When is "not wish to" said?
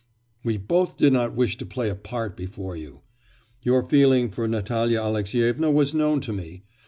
1.13-1.63